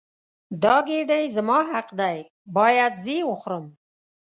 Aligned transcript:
دا 0.63 0.75
ګیډۍ 0.87 1.23
زما 1.35 1.59
حق 1.71 1.87
دی 1.99 2.17
باید 2.55 2.93
زه 3.03 3.09
یې 3.17 3.21
وخورم. 3.29 3.65